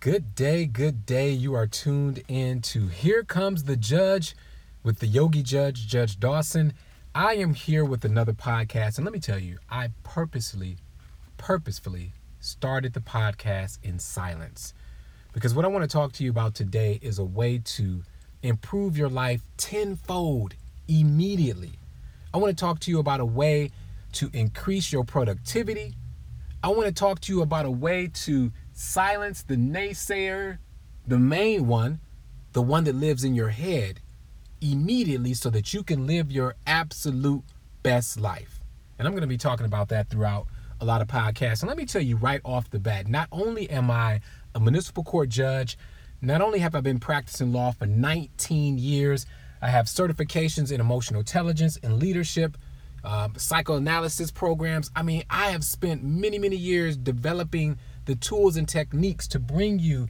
Good 0.00 0.34
day, 0.34 0.64
good 0.64 1.04
day. 1.04 1.28
You 1.28 1.52
are 1.52 1.66
tuned 1.66 2.22
in 2.26 2.62
to 2.62 2.86
Here 2.86 3.22
Comes 3.22 3.64
the 3.64 3.76
Judge 3.76 4.34
with 4.82 4.98
the 4.98 5.06
Yogi 5.06 5.42
Judge, 5.42 5.86
Judge 5.86 6.18
Dawson. 6.18 6.72
I 7.14 7.34
am 7.34 7.52
here 7.52 7.84
with 7.84 8.02
another 8.06 8.32
podcast, 8.32 8.96
and 8.96 9.04
let 9.04 9.12
me 9.12 9.20
tell 9.20 9.38
you, 9.38 9.58
I 9.68 9.90
purposely, 10.02 10.78
purposefully 11.36 12.14
started 12.40 12.94
the 12.94 13.00
podcast 13.00 13.78
in 13.82 13.98
silence 13.98 14.72
because 15.34 15.54
what 15.54 15.66
I 15.66 15.68
want 15.68 15.82
to 15.82 15.94
talk 15.94 16.12
to 16.12 16.24
you 16.24 16.30
about 16.30 16.54
today 16.54 16.98
is 17.02 17.18
a 17.18 17.24
way 17.24 17.58
to 17.58 18.02
improve 18.42 18.96
your 18.96 19.10
life 19.10 19.42
tenfold 19.58 20.54
immediately. 20.88 21.72
I 22.32 22.38
want 22.38 22.56
to 22.56 22.58
talk 22.58 22.80
to 22.80 22.90
you 22.90 23.00
about 23.00 23.20
a 23.20 23.26
way 23.26 23.70
to 24.12 24.30
increase 24.32 24.94
your 24.94 25.04
productivity. 25.04 25.92
I 26.62 26.68
want 26.68 26.86
to 26.86 26.94
talk 26.94 27.20
to 27.20 27.34
you 27.34 27.42
about 27.42 27.66
a 27.66 27.70
way 27.70 28.08
to 28.24 28.50
silence 28.80 29.42
the 29.42 29.56
naysayer, 29.56 30.58
the 31.06 31.18
main 31.18 31.66
one, 31.66 32.00
the 32.52 32.62
one 32.62 32.84
that 32.84 32.94
lives 32.94 33.24
in 33.24 33.34
your 33.34 33.50
head, 33.50 34.00
immediately 34.60 35.34
so 35.34 35.50
that 35.50 35.74
you 35.74 35.82
can 35.82 36.06
live 36.06 36.30
your 36.32 36.54
absolute 36.66 37.44
best 37.82 38.18
life. 38.18 38.60
And 38.98 39.06
I'm 39.06 39.12
going 39.12 39.22
to 39.22 39.28
be 39.28 39.36
talking 39.36 39.66
about 39.66 39.90
that 39.90 40.08
throughout 40.08 40.46
a 40.80 40.84
lot 40.84 41.02
of 41.02 41.08
podcasts. 41.08 41.60
And 41.60 41.68
let 41.68 41.76
me 41.76 41.84
tell 41.84 42.00
you 42.00 42.16
right 42.16 42.40
off 42.42 42.70
the 42.70 42.78
bat 42.78 43.06
not 43.06 43.28
only 43.30 43.68
am 43.68 43.90
I 43.90 44.22
a 44.54 44.60
municipal 44.60 45.04
court 45.04 45.28
judge, 45.28 45.76
not 46.22 46.40
only 46.40 46.58
have 46.60 46.74
I 46.74 46.80
been 46.80 46.98
practicing 46.98 47.52
law 47.52 47.72
for 47.72 47.86
19 47.86 48.78
years, 48.78 49.26
I 49.60 49.68
have 49.68 49.86
certifications 49.86 50.72
in 50.72 50.80
emotional 50.80 51.20
intelligence 51.20 51.78
and 51.82 51.98
leadership, 51.98 52.56
uh, 53.04 53.28
psychoanalysis 53.36 54.30
programs. 54.30 54.90
I 54.94 55.02
mean, 55.02 55.24
I 55.30 55.50
have 55.50 55.64
spent 55.64 56.02
many, 56.02 56.38
many 56.38 56.56
years 56.56 56.96
developing 56.96 57.78
the 58.04 58.14
tools 58.14 58.56
and 58.56 58.68
techniques 58.68 59.26
to 59.28 59.38
bring 59.38 59.78
you 59.78 60.08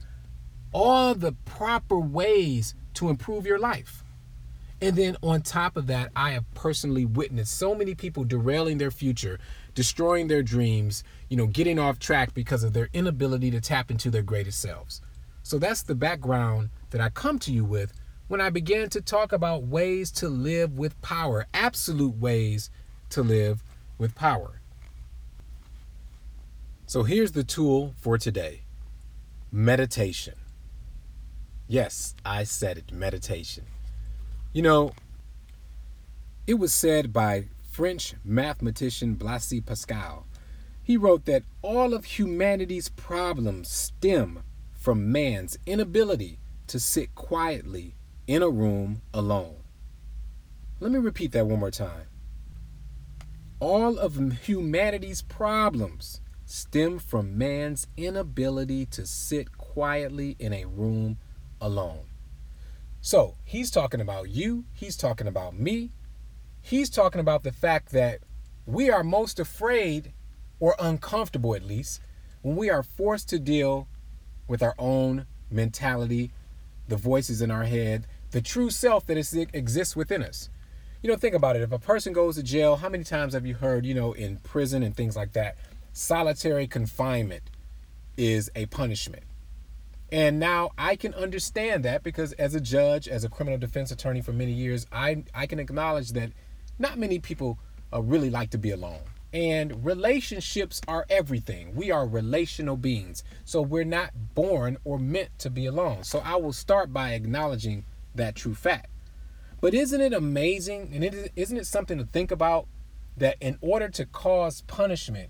all 0.73 1.13
the 1.13 1.33
proper 1.45 1.99
ways 1.99 2.75
to 2.95 3.09
improve 3.09 3.45
your 3.45 3.59
life. 3.59 4.03
And 4.81 4.95
then 4.95 5.15
on 5.21 5.43
top 5.43 5.77
of 5.77 5.87
that, 5.87 6.11
I 6.15 6.31
have 6.31 6.51
personally 6.55 7.05
witnessed 7.05 7.55
so 7.55 7.75
many 7.75 7.93
people 7.93 8.23
derailing 8.23 8.79
their 8.79 8.89
future, 8.89 9.39
destroying 9.75 10.27
their 10.27 10.41
dreams, 10.41 11.03
you 11.29 11.37
know, 11.37 11.45
getting 11.45 11.77
off 11.77 11.99
track 11.99 12.33
because 12.33 12.63
of 12.63 12.73
their 12.73 12.89
inability 12.91 13.51
to 13.51 13.61
tap 13.61 13.91
into 13.91 14.09
their 14.09 14.23
greatest 14.23 14.59
selves. 14.59 15.01
So 15.43 15.59
that's 15.59 15.83
the 15.83 15.95
background 15.95 16.69
that 16.89 17.01
I 17.01 17.09
come 17.09 17.37
to 17.39 17.51
you 17.51 17.63
with 17.63 17.93
when 18.27 18.41
I 18.41 18.49
began 18.49 18.89
to 18.89 19.01
talk 19.01 19.33
about 19.33 19.63
ways 19.63 20.09
to 20.13 20.29
live 20.29 20.77
with 20.77 20.99
power, 21.01 21.45
absolute 21.53 22.17
ways 22.17 22.71
to 23.11 23.21
live 23.21 23.63
with 23.97 24.15
power. 24.15 24.61
So 26.85 27.03
here's 27.03 27.31
the 27.31 27.43
tool 27.43 27.93
for 27.97 28.17
today 28.17 28.63
meditation. 29.51 30.35
Yes, 31.67 32.15
I 32.25 32.43
said 32.43 32.77
it 32.77 32.91
meditation. 32.91 33.65
You 34.51 34.61
know, 34.63 34.91
it 36.45 36.55
was 36.55 36.73
said 36.73 37.13
by 37.13 37.45
French 37.69 38.15
mathematician 38.25 39.13
Blaise 39.15 39.61
Pascal. 39.61 40.25
He 40.83 40.97
wrote 40.97 41.23
that 41.25 41.43
all 41.61 41.93
of 41.93 42.03
humanity's 42.03 42.89
problems 42.89 43.69
stem 43.69 44.43
from 44.73 45.11
man's 45.11 45.57
inability 45.65 46.39
to 46.67 46.79
sit 46.79 47.15
quietly 47.15 47.95
in 48.27 48.41
a 48.41 48.49
room 48.49 49.01
alone. 49.13 49.57
Let 50.81 50.91
me 50.91 50.99
repeat 50.99 51.31
that 51.31 51.45
one 51.45 51.59
more 51.59 51.71
time. 51.71 52.07
All 53.61 53.99
of 53.99 54.17
humanity's 54.43 55.21
problems 55.21 56.19
stem 56.45 56.97
from 56.97 57.37
man's 57.37 57.85
inability 57.95 58.87
to 58.87 59.05
sit 59.05 59.55
quietly 59.55 60.35
in 60.39 60.51
a 60.51 60.65
room 60.65 61.19
alone. 61.61 62.07
So 63.01 63.35
he's 63.43 63.69
talking 63.69 64.01
about 64.01 64.29
you, 64.29 64.65
he's 64.73 64.97
talking 64.97 65.27
about 65.27 65.55
me, 65.55 65.91
he's 66.59 66.89
talking 66.89 67.21
about 67.21 67.43
the 67.43 67.51
fact 67.51 67.91
that 67.91 68.21
we 68.65 68.89
are 68.89 69.03
most 69.03 69.39
afraid, 69.39 70.11
or 70.59 70.75
uncomfortable 70.79 71.53
at 71.53 71.63
least, 71.63 72.01
when 72.41 72.55
we 72.55 72.71
are 72.71 72.81
forced 72.81 73.29
to 73.29 73.37
deal 73.37 73.87
with 74.47 74.63
our 74.63 74.73
own 74.79 75.27
mentality, 75.51 76.31
the 76.87 76.97
voices 76.97 77.43
in 77.43 77.51
our 77.51 77.65
head, 77.65 78.07
the 78.31 78.41
true 78.41 78.71
self 78.71 79.05
that 79.05 79.17
is, 79.17 79.35
exists 79.35 79.95
within 79.95 80.23
us. 80.23 80.49
You 81.01 81.09
know, 81.09 81.15
think 81.17 81.33
about 81.33 81.55
it. 81.55 81.63
If 81.63 81.71
a 81.71 81.79
person 81.79 82.13
goes 82.13 82.35
to 82.35 82.43
jail, 82.43 82.75
how 82.75 82.87
many 82.87 83.03
times 83.03 83.33
have 83.33 83.43
you 83.43 83.55
heard, 83.55 83.87
you 83.87 83.95
know, 83.95 84.13
in 84.13 84.37
prison 84.37 84.83
and 84.83 84.95
things 84.95 85.15
like 85.15 85.33
that, 85.33 85.55
solitary 85.93 86.67
confinement 86.67 87.41
is 88.17 88.51
a 88.55 88.67
punishment. 88.67 89.23
And 90.11 90.39
now 90.39 90.71
I 90.77 90.95
can 90.95 91.15
understand 91.15 91.83
that 91.85 92.03
because 92.03 92.33
as 92.33 92.53
a 92.53 92.61
judge, 92.61 93.07
as 93.07 93.23
a 93.23 93.29
criminal 93.29 93.57
defense 93.57 93.89
attorney 93.89 94.21
for 94.21 94.31
many 94.31 94.51
years, 94.51 94.85
I, 94.91 95.23
I 95.33 95.47
can 95.47 95.57
acknowledge 95.57 96.11
that 96.11 96.33
not 96.77 96.99
many 96.99 97.17
people 97.17 97.57
uh, 97.91 98.01
really 98.01 98.29
like 98.29 98.51
to 98.51 98.59
be 98.59 98.69
alone. 98.69 98.99
And 99.33 99.83
relationships 99.83 100.81
are 100.87 101.05
everything. 101.09 101.73
We 101.73 101.89
are 101.89 102.05
relational 102.05 102.77
beings. 102.77 103.23
So 103.43 103.61
we're 103.61 103.85
not 103.85 104.35
born 104.35 104.77
or 104.83 104.99
meant 104.99 105.29
to 105.39 105.49
be 105.49 105.65
alone. 105.65 106.03
So 106.03 106.19
I 106.19 106.35
will 106.35 106.53
start 106.53 106.93
by 106.93 107.13
acknowledging 107.13 107.85
that 108.13 108.35
true 108.35 108.53
fact. 108.53 108.90
But 109.61 109.75
isn't 109.75 110.01
it 110.01 110.11
amazing 110.11 110.89
and 110.93 111.03
it, 111.03 111.31
isn't 111.35 111.57
it 111.57 111.67
something 111.67 111.99
to 111.99 112.03
think 112.03 112.31
about 112.31 112.67
that 113.15 113.37
in 113.39 113.57
order 113.61 113.87
to 113.89 114.05
cause 114.07 114.61
punishment 114.61 115.29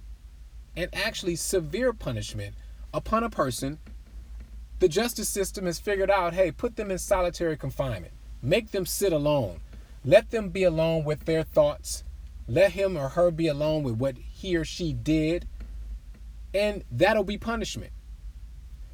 and 0.75 0.89
actually 0.93 1.35
severe 1.35 1.91
punishment 1.91 2.55
upon 2.93 3.23
a 3.23 3.29
person, 3.29 3.79
the 4.79 4.87
justice 4.87 5.27
system 5.27 5.65
has 5.65 5.79
figured 5.79 6.09
out 6.09 6.33
hey, 6.33 6.49
put 6.49 6.77
them 6.77 6.89
in 6.89 6.97
solitary 6.97 7.57
confinement, 7.57 8.13
make 8.41 8.71
them 8.71 8.85
sit 8.85 9.11
alone, 9.11 9.59
let 10.05 10.31
them 10.31 10.49
be 10.49 10.63
alone 10.63 11.03
with 11.03 11.25
their 11.25 11.43
thoughts, 11.43 12.05
let 12.47 12.71
him 12.71 12.97
or 12.97 13.09
her 13.09 13.31
be 13.31 13.47
alone 13.47 13.83
with 13.83 13.95
what 13.95 14.17
he 14.17 14.55
or 14.55 14.63
she 14.63 14.93
did, 14.93 15.45
and 16.53 16.85
that'll 16.89 17.25
be 17.25 17.37
punishment. 17.37 17.91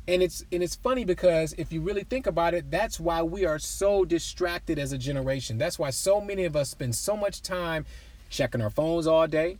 And 0.08 0.24
it's 0.24 0.46
and 0.52 0.64
it's 0.64 0.76
funny 0.76 1.04
because 1.04 1.54
if 1.58 1.74
you 1.74 1.82
really 1.82 2.04
think 2.04 2.28
about 2.28 2.54
it, 2.54 2.72
that's 2.72 3.00
why 3.00 3.22
we 3.22 3.46
are 3.46 3.60
so 3.60 4.06
distracted 4.06 4.80
as 4.80 4.94
a 4.94 4.98
generation. 4.98 5.58
That's 5.58 5.78
why 5.78 5.90
so 5.90 6.22
many 6.22 6.46
of 6.46 6.56
us 6.56 6.70
spend 6.70 6.96
so 6.96 7.18
much 7.18 7.42
time 7.42 7.86
checking 8.30 8.62
our 8.62 8.70
phones 8.70 9.08
all 9.08 9.28
day, 9.28 9.58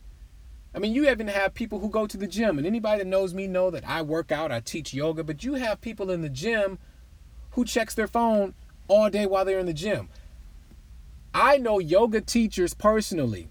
I 0.74 0.78
mean, 0.78 0.94
you 0.94 1.08
even 1.10 1.28
have 1.28 1.54
people 1.54 1.78
who 1.80 1.88
go 1.88 2.06
to 2.06 2.16
the 2.16 2.26
gym, 2.26 2.58
and 2.58 2.66
anybody 2.66 2.98
that 2.98 3.08
knows 3.08 3.34
me 3.34 3.46
know 3.46 3.70
that 3.70 3.88
I 3.88 4.02
work 4.02 4.30
out, 4.30 4.52
I 4.52 4.60
teach 4.60 4.92
yoga, 4.94 5.24
but 5.24 5.42
you 5.42 5.54
have 5.54 5.80
people 5.80 6.10
in 6.10 6.22
the 6.22 6.28
gym 6.28 6.78
who 7.52 7.64
checks 7.64 7.94
their 7.94 8.06
phone 8.06 8.54
all 8.86 9.10
day 9.10 9.26
while 9.26 9.44
they're 9.44 9.58
in 9.58 9.66
the 9.66 9.72
gym. 9.72 10.08
I 11.34 11.58
know 11.58 11.78
yoga 11.78 12.20
teachers 12.20 12.74
personally 12.74 13.48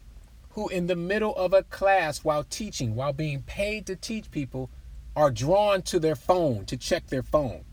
who 0.51 0.67
in 0.69 0.87
the 0.87 0.95
middle 0.95 1.35
of 1.35 1.53
a 1.53 1.63
class 1.63 2.23
while 2.23 2.43
teaching, 2.43 2.95
while 2.95 3.13
being 3.13 3.43
paid 3.43 3.85
to 3.87 3.95
teach 3.95 4.31
people, 4.31 4.69
are 5.17 5.31
drawn 5.31 5.81
to 5.81 5.99
their 5.99 6.15
phone 6.15 6.63
to 6.63 6.77
check 6.77 7.07
their 7.07 7.23
phone. 7.23 7.65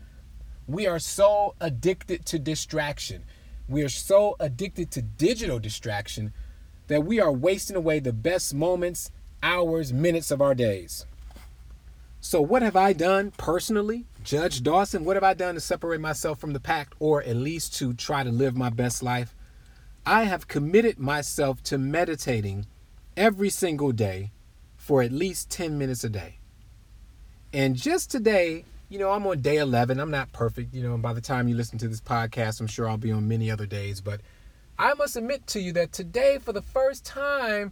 We 0.65 0.87
are 0.87 0.97
so 0.97 1.53
addicted 1.61 2.25
to 2.25 2.39
distraction. 2.39 3.23
We 3.69 3.83
are 3.83 3.89
so 3.89 4.35
addicted 4.39 4.89
to 4.91 5.03
digital 5.03 5.59
distraction 5.59 6.33
that 6.87 7.05
we 7.05 7.19
are 7.19 7.31
wasting 7.31 7.75
away 7.75 7.99
the 7.99 8.13
best 8.13 8.55
moments 8.55 9.11
hours, 9.43 9.93
minutes 9.93 10.31
of 10.31 10.41
our 10.41 10.55
days. 10.55 11.05
So, 12.19 12.41
what 12.41 12.63
have 12.63 12.75
I 12.75 12.93
done 12.93 13.31
personally, 13.37 14.05
Judge 14.23 14.63
Dawson? 14.63 15.05
What 15.05 15.15
have 15.15 15.23
I 15.23 15.35
done 15.35 15.53
to 15.53 15.61
separate 15.61 16.01
myself 16.01 16.39
from 16.39 16.53
the 16.53 16.59
pack 16.59 16.95
or 16.99 17.21
at 17.21 17.35
least 17.35 17.75
to 17.75 17.93
try 17.93 18.23
to 18.23 18.31
live 18.31 18.57
my 18.57 18.71
best 18.71 19.03
life? 19.03 19.35
I 20.03 20.23
have 20.23 20.47
committed 20.47 20.97
myself 20.97 21.61
to 21.65 21.77
meditating 21.77 22.65
every 23.15 23.51
single 23.51 23.91
day 23.91 24.31
for 24.75 25.03
at 25.03 25.11
least 25.11 25.51
10 25.51 25.77
minutes 25.77 26.03
a 26.03 26.09
day. 26.09 26.39
And 27.55 27.73
just 27.73 28.11
today, 28.11 28.65
you 28.89 28.99
know, 28.99 29.11
I'm 29.11 29.25
on 29.25 29.39
day 29.39 29.55
11. 29.55 29.97
I'm 29.97 30.11
not 30.11 30.29
perfect. 30.33 30.73
You 30.73 30.83
know, 30.83 30.93
and 30.93 31.01
by 31.01 31.13
the 31.13 31.21
time 31.21 31.47
you 31.47 31.55
listen 31.55 31.77
to 31.77 31.87
this 31.87 32.01
podcast, 32.01 32.59
I'm 32.59 32.67
sure 32.67 32.85
I'll 32.85 32.97
be 32.97 33.13
on 33.13 33.29
many 33.29 33.49
other 33.49 33.65
days. 33.65 34.01
But 34.01 34.19
I 34.77 34.93
must 34.95 35.15
admit 35.15 35.47
to 35.47 35.61
you 35.61 35.71
that 35.71 35.93
today, 35.93 36.37
for 36.37 36.51
the 36.51 36.61
first 36.61 37.05
time, 37.05 37.71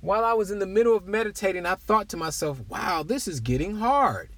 while 0.00 0.24
I 0.24 0.32
was 0.32 0.50
in 0.50 0.60
the 0.60 0.66
middle 0.66 0.96
of 0.96 1.06
meditating, 1.06 1.66
I 1.66 1.74
thought 1.74 2.08
to 2.08 2.16
myself, 2.16 2.60
wow, 2.70 3.02
this 3.02 3.28
is 3.28 3.40
getting 3.40 3.76
hard. 3.76 4.30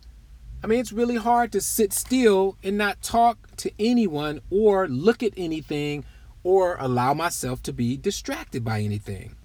I 0.65 0.67
mean, 0.67 0.81
it's 0.81 0.93
really 0.93 1.19
hard 1.19 1.53
to 1.53 1.61
sit 1.61 1.93
still 1.93 2.57
and 2.65 2.77
not 2.77 3.01
talk 3.01 3.55
to 3.59 3.71
anyone 3.79 4.41
or 4.51 4.89
look 4.89 5.23
at 5.23 5.35
anything 5.37 6.05
or 6.43 6.77
allow 6.81 7.15
myself 7.15 7.63
to 7.63 7.73
be 7.73 7.97
distracted 7.97 8.65
by 8.65 8.81
anything. 8.81 9.37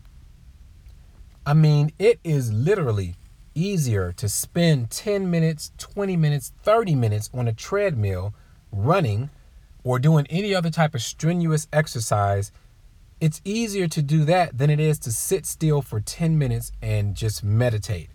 I 1.46 1.54
mean, 1.54 1.92
it 2.00 2.20
is 2.24 2.52
literally 2.52 3.16
easier 3.60 4.12
to 4.14 4.30
spend 4.30 4.90
10 4.90 5.30
minutes, 5.30 5.72
20 5.78 6.16
minutes, 6.16 6.54
30 6.64 6.96
minutes 6.96 7.30
on 7.34 7.48
a 7.48 7.54
treadmill 7.54 8.34
running 8.72 9.30
or 9.84 10.00
doing 10.00 10.26
any 10.30 10.54
other 10.54 10.70
type 10.70 10.96
of 10.96 11.02
strenuous 11.02 11.68
exercise 11.74 12.52
it's 13.22 13.42
easier 13.44 13.88
to 13.88 14.02
do 14.02 14.24
that 14.26 14.58
than 14.58 14.70
it 14.70 14.80
is 14.80 14.98
to 15.00 15.12
sit 15.12 15.46
still 15.46 15.82
for 15.82 16.00
10 16.00 16.38
minutes 16.38 16.72
and 16.82 17.16
just 17.16 17.44
meditate. 17.44 18.10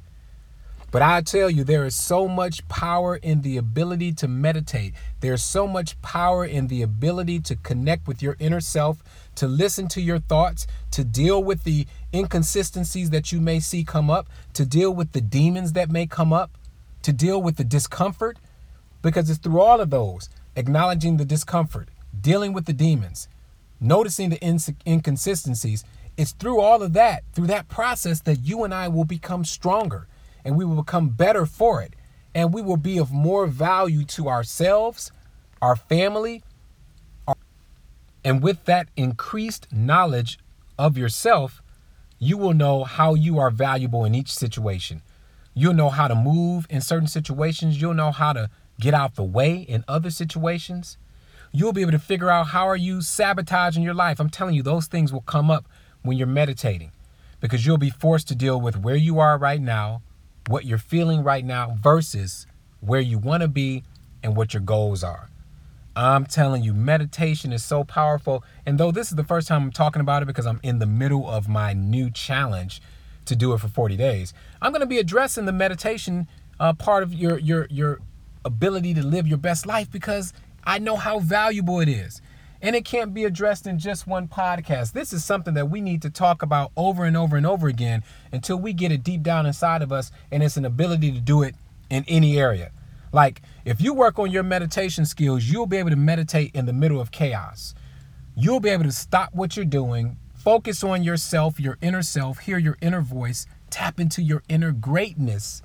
But 0.95 1.03
I 1.03 1.23
tell 1.23 1.51
you, 1.51 1.65
there 1.65 1.85
is 1.85 1.97
so 1.97 2.29
much 2.29 2.69
power 2.69 3.17
in 3.17 3.43
the 3.43 3.57
ability 3.57 4.13
to 4.13 4.29
meditate. 4.29 4.95
There's 5.19 5.43
so 5.43 5.67
much 5.67 6.01
power 6.03 6.45
in 6.45 6.69
the 6.69 6.83
ability 6.83 7.41
to 7.41 7.57
connect 7.57 8.07
with 8.07 8.23
your 8.23 8.37
inner 8.39 8.61
self, 8.61 9.03
to 9.35 9.49
listen 9.49 9.89
to 9.89 10.01
your 10.01 10.21
thoughts, 10.21 10.69
to 10.93 11.03
deal 11.03 11.43
with 11.43 11.65
the 11.65 11.89
inconsistencies 12.15 13.11
that 13.11 13.33
you 13.33 13.41
may 13.41 13.59
see 13.59 13.83
come 13.83 14.09
up, 14.09 14.29
to 14.53 14.65
deal 14.65 14.95
with 14.95 15.11
the 15.11 15.21
demons 15.21 15.73
that 15.73 15.91
may 15.91 16.07
come 16.07 16.33
up, 16.33 16.57
to 17.03 17.13
deal 17.13 17.43
with 17.43 17.57
the 17.57 17.65
discomfort. 17.65 18.39
Because 19.03 19.29
it's 19.29 19.41
through 19.41 19.61
all 19.61 19.81
of 19.81 19.91
those, 19.91 20.29
acknowledging 20.55 21.17
the 21.17 21.25
discomfort, 21.25 21.89
dealing 22.21 22.53
with 22.53 22.67
the 22.67 22.73
demons, 22.73 23.27
noticing 23.81 24.31
the 24.31 24.79
inconsistencies, 24.87 25.83
it's 26.17 26.31
through 26.31 26.61
all 26.61 26.85
of 26.85 26.93
that, 26.93 27.25
through 27.33 27.49
that 27.49 27.69
process, 27.69 28.21
that 28.21 28.45
you 28.45 28.63
and 28.63 28.73
I 28.73 28.87
will 28.87 29.05
become 29.05 29.45
stronger 29.45 30.07
and 30.45 30.57
we 30.57 30.65
will 30.65 30.77
become 30.77 31.09
better 31.09 31.47
for 31.47 31.83
it. 31.83 31.95
And 32.35 32.53
we 32.53 32.63
will 32.63 32.77
be 32.77 32.99
of 32.99 33.13
more 33.13 33.47
value 33.47 34.05
to 34.05 34.29
ourselves, 34.29 35.13
our 35.63 35.77
family, 35.77 36.43
our... 37.27 37.37
and 38.25 38.43
with 38.43 38.65
that 38.65 38.89
increased 38.97 39.73
knowledge 39.73 40.39
of 40.79 40.99
yourself, 40.99 41.63
you 42.19 42.37
will 42.37 42.55
know 42.55 42.85
how 42.85 43.15
you 43.15 43.39
are 43.39 43.51
valuable 43.51 44.05
in 44.05 44.15
each 44.15 44.35
situation. 44.35 45.03
You'll 45.55 45.75
know 45.75 45.91
how 45.91 46.09
to 46.09 46.15
move 46.15 46.67
in 46.69 46.81
certain 46.81 47.07
situations. 47.07 47.81
You'll 47.81 47.95
know 47.95 48.11
how 48.11 48.33
to 48.33 48.51
get 48.81 48.95
out 48.95 49.15
the 49.15 49.23
way 49.23 49.57
in 49.57 49.85
other 49.87 50.11
situations. 50.11 50.99
You'll 51.53 51.73
be 51.73 51.83
able 51.83 51.93
to 51.93 51.99
figure 52.01 52.31
out 52.31 52.49
how 52.49 52.69
are 52.69 52.77
you 52.77 53.01
sabotaging 53.01 53.85
your 53.85 53.95
life. 53.95 54.19
I'm 54.19 54.31
telling 54.31 54.55
you, 54.55 54.63
those 54.63 54.87
things 54.87 55.13
will 55.13 55.21
come 55.21 55.51
up 55.51 55.69
when 56.03 56.17
you're 56.17 56.27
meditating 56.27 56.91
because 57.41 57.65
you'll 57.65 57.79
be 57.79 57.91
forced 57.91 58.27
to 58.29 58.35
deal 58.35 58.61
with 58.61 58.77
where 58.77 58.97
you 58.97 59.21
are 59.21 59.39
right 59.39 59.61
now, 59.61 60.03
what 60.47 60.65
you're 60.65 60.79
feeling 60.79 61.23
right 61.23 61.45
now 61.45 61.77
versus 61.81 62.47
where 62.81 63.01
you 63.01 63.19
want 63.19 63.43
to 63.43 63.49
be 63.49 63.83
and 64.23 64.37
what 64.37 64.55
your 64.55 64.63
goals 64.63 65.03
are. 65.03 65.29
I'm 65.97 66.27
telling 66.27 66.65
you, 66.65 66.75
meditation 66.75 67.53
is 67.53 67.63
so 67.63 67.85
powerful. 67.85 68.43
And 68.67 68.79
though 68.79 68.91
this 68.91 69.11
is 69.11 69.17
the 69.17 69.25
first 69.25 69.47
time 69.47 69.63
I'm 69.63 69.73
talking 69.73 70.01
about 70.01 70.23
it 70.23 70.27
because 70.27 70.47
I'm 70.47 70.61
in 70.63 70.81
the 70.81 70.87
middle 70.87 71.29
of 71.29 71.49
my 71.49 71.73
new 71.73 72.11
challenge 72.11 72.83
to 73.27 73.37
do 73.37 73.53
it 73.53 73.61
for 73.61 73.69
40 73.69 73.97
days, 73.97 74.35
I'm 74.61 74.73
going 74.73 74.81
to 74.81 74.87
be 74.87 74.99
addressing 74.99 75.45
the 75.45 75.53
meditation 75.53 76.27
uh, 76.59 76.73
part 76.73 77.03
of 77.03 77.13
your 77.13 77.39
your 77.39 77.67
your 77.71 78.01
ability 78.45 78.95
to 78.95 79.03
live 79.05 79.27
your 79.27 79.39
best 79.39 79.67
life 79.67 79.91
because 79.91 80.33
I 80.65 80.79
know 80.79 80.97
how 80.97 81.19
valuable 81.19 81.81
it 81.81 81.89
is. 81.89 82.21
And 82.65 82.75
it 82.75 82.87
can't 82.87 83.13
be 83.13 83.25
addressed 83.25 83.67
in 83.67 83.79
just 83.79 84.07
one 84.07 84.27
podcast. 84.27 84.93
This 84.93 85.13
is 85.13 85.23
something 85.23 85.53
that 85.53 85.69
we 85.69 85.83
need 85.83 86.01
to 86.01 86.09
talk 86.09 86.41
about 86.41 86.73
over 86.79 87.05
and 87.05 87.15
over 87.15 87.37
and 87.37 87.45
over 87.45 87.69
again 87.69 88.03
until 88.33 88.57
we 88.57 88.73
get 88.73 88.91
it 88.91 89.05
deep 89.05 89.23
down 89.23 89.45
inside 89.45 89.83
of 89.83 89.93
us 89.93 90.11
and 90.33 90.43
it's 90.43 90.57
an 90.57 90.65
ability 90.65 91.13
to 91.13 91.21
do 91.21 91.43
it 91.43 91.57
in 91.91 92.07
any 92.09 92.39
area. 92.39 92.73
Like, 93.13 93.43
if 93.67 93.83
you 93.83 93.93
work 93.93 94.19
on 94.19 94.31
your 94.31 94.45
meditation 94.45 95.05
skills, 95.05 95.45
you'll 95.45 95.67
be 95.67 95.77
able 95.77 95.91
to 95.91 95.97
meditate 95.97 96.53
in 96.55 96.65
the 96.65 96.73
middle 96.73 97.03
of 97.03 97.11
chaos. 97.11 97.75
You'll 98.35 98.61
be 98.61 98.71
able 98.71 98.85
to 98.85 98.93
stop 98.93 99.35
what 99.35 99.57
you're 99.57 99.67
doing, 99.67 100.17
focus 100.35 100.83
on 100.83 101.05
yourself, 101.05 101.61
your 101.61 101.77
inner 101.83 102.03
self, 102.03 102.39
hear 102.39 102.57
your 102.57 102.79
inner 102.81 103.03
voice, 103.03 103.47
tap 103.69 104.01
into 104.01 104.23
your 104.23 104.43
inner 104.49 104.73
greatness 104.73 105.61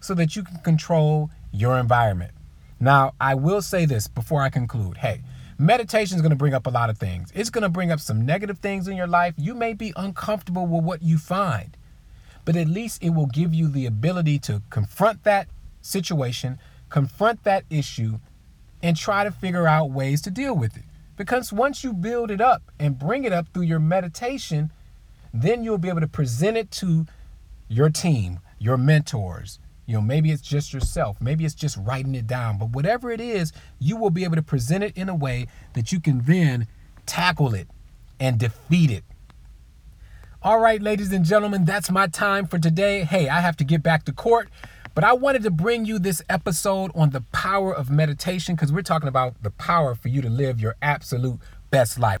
so 0.00 0.14
that 0.14 0.34
you 0.34 0.44
can 0.44 0.60
control 0.60 1.28
your 1.52 1.78
environment. 1.78 2.32
Now, 2.80 3.12
I 3.20 3.34
will 3.34 3.60
say 3.60 3.84
this 3.84 4.08
before 4.08 4.40
I 4.40 4.48
conclude. 4.48 4.96
Hey, 4.96 5.20
Meditation 5.60 6.14
is 6.14 6.22
going 6.22 6.30
to 6.30 6.36
bring 6.36 6.54
up 6.54 6.68
a 6.68 6.70
lot 6.70 6.88
of 6.88 6.98
things. 6.98 7.32
It's 7.34 7.50
going 7.50 7.62
to 7.62 7.68
bring 7.68 7.90
up 7.90 7.98
some 7.98 8.24
negative 8.24 8.58
things 8.58 8.86
in 8.86 8.96
your 8.96 9.08
life. 9.08 9.34
You 9.36 9.56
may 9.56 9.72
be 9.72 9.92
uncomfortable 9.96 10.68
with 10.68 10.84
what 10.84 11.02
you 11.02 11.18
find, 11.18 11.76
but 12.44 12.54
at 12.54 12.68
least 12.68 13.02
it 13.02 13.10
will 13.10 13.26
give 13.26 13.52
you 13.52 13.66
the 13.66 13.84
ability 13.84 14.38
to 14.40 14.62
confront 14.70 15.24
that 15.24 15.48
situation, 15.82 16.60
confront 16.90 17.42
that 17.42 17.64
issue, 17.70 18.20
and 18.84 18.96
try 18.96 19.24
to 19.24 19.32
figure 19.32 19.66
out 19.66 19.90
ways 19.90 20.22
to 20.22 20.30
deal 20.30 20.54
with 20.54 20.76
it. 20.76 20.84
Because 21.16 21.52
once 21.52 21.82
you 21.82 21.92
build 21.92 22.30
it 22.30 22.40
up 22.40 22.62
and 22.78 22.96
bring 22.96 23.24
it 23.24 23.32
up 23.32 23.48
through 23.52 23.64
your 23.64 23.80
meditation, 23.80 24.70
then 25.34 25.64
you'll 25.64 25.76
be 25.76 25.88
able 25.88 26.00
to 26.00 26.06
present 26.06 26.56
it 26.56 26.70
to 26.70 27.04
your 27.66 27.90
team, 27.90 28.38
your 28.60 28.76
mentors, 28.76 29.58
you 29.88 29.94
know, 29.94 30.02
maybe 30.02 30.30
it's 30.30 30.42
just 30.42 30.74
yourself, 30.74 31.18
maybe 31.18 31.46
it's 31.46 31.54
just 31.54 31.78
writing 31.78 32.14
it 32.14 32.26
down, 32.26 32.58
but 32.58 32.68
whatever 32.72 33.10
it 33.10 33.22
is, 33.22 33.54
you 33.78 33.96
will 33.96 34.10
be 34.10 34.22
able 34.22 34.36
to 34.36 34.42
present 34.42 34.84
it 34.84 34.94
in 34.98 35.08
a 35.08 35.14
way 35.14 35.46
that 35.72 35.92
you 35.92 35.98
can 35.98 36.20
then 36.26 36.66
tackle 37.06 37.54
it 37.54 37.68
and 38.20 38.38
defeat 38.38 38.90
it. 38.90 39.02
All 40.42 40.60
right, 40.60 40.82
ladies 40.82 41.10
and 41.10 41.24
gentlemen, 41.24 41.64
that's 41.64 41.90
my 41.90 42.06
time 42.06 42.46
for 42.46 42.58
today. 42.58 43.04
Hey, 43.04 43.30
I 43.30 43.40
have 43.40 43.56
to 43.56 43.64
get 43.64 43.82
back 43.82 44.04
to 44.04 44.12
court, 44.12 44.50
but 44.94 45.04
I 45.04 45.14
wanted 45.14 45.42
to 45.44 45.50
bring 45.50 45.86
you 45.86 45.98
this 45.98 46.20
episode 46.28 46.90
on 46.94 47.08
the 47.08 47.22
power 47.32 47.74
of 47.74 47.88
meditation 47.88 48.56
because 48.56 48.70
we're 48.70 48.82
talking 48.82 49.08
about 49.08 49.42
the 49.42 49.50
power 49.50 49.94
for 49.94 50.08
you 50.08 50.20
to 50.20 50.28
live 50.28 50.60
your 50.60 50.76
absolute 50.82 51.40
best 51.70 51.98
life. 51.98 52.20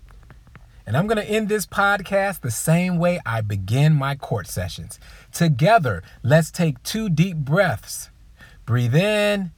And 0.88 0.96
I'm 0.96 1.06
going 1.06 1.18
to 1.18 1.30
end 1.30 1.50
this 1.50 1.66
podcast 1.66 2.40
the 2.40 2.50
same 2.50 2.96
way 2.96 3.20
I 3.26 3.42
begin 3.42 3.94
my 3.94 4.14
court 4.14 4.46
sessions. 4.46 4.98
Together, 5.34 6.02
let's 6.22 6.50
take 6.50 6.82
two 6.82 7.10
deep 7.10 7.36
breaths. 7.36 8.08
Breathe 8.64 8.94
in, 8.94 9.50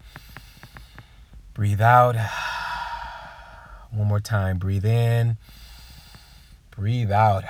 breathe 1.54 1.80
out. 1.80 2.16
One 3.92 4.08
more 4.08 4.18
time. 4.18 4.58
Breathe 4.58 4.84
in, 4.84 5.36
breathe 6.72 7.12
out. 7.12 7.44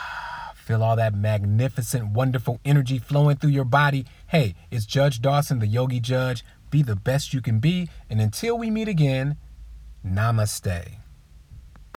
Feel 0.56 0.82
all 0.82 0.96
that 0.96 1.14
magnificent, 1.14 2.12
wonderful 2.12 2.58
energy 2.64 2.98
flowing 2.98 3.36
through 3.36 3.50
your 3.50 3.66
body. 3.66 4.06
Hey, 4.28 4.54
it's 4.70 4.86
Judge 4.86 5.20
Dawson, 5.20 5.58
the 5.58 5.66
Yogi 5.66 6.00
Judge. 6.00 6.42
Be 6.70 6.82
the 6.82 6.96
best 6.96 7.34
you 7.34 7.42
can 7.42 7.58
be. 7.58 7.90
And 8.08 8.18
until 8.18 8.56
we 8.56 8.70
meet 8.70 8.88
again, 8.88 9.36
namaste. 10.02 10.96